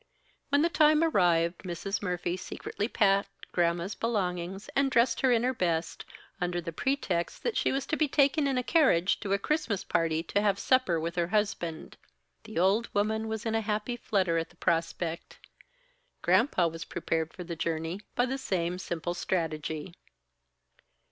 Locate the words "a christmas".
9.33-9.83